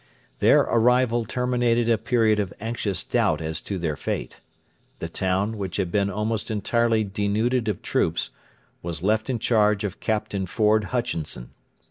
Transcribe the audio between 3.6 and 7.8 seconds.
to their fate. The town, which had been almost entirely denuded